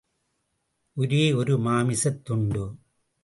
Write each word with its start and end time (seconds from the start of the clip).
ஒரே 0.97 1.33
ஒரு 1.33 1.57
மாமிசத்துண்டு. 1.57 2.63